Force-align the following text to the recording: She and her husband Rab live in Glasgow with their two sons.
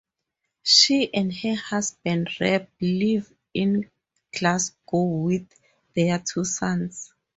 She 0.63 1.13
and 1.13 1.31
her 1.31 1.53
husband 1.53 2.29
Rab 2.39 2.67
live 2.81 3.31
in 3.53 3.87
Glasgow 4.35 5.03
with 5.03 5.47
their 5.93 6.17
two 6.17 6.43
sons. 6.43 7.13